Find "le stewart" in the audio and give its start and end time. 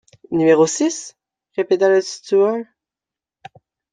1.87-2.65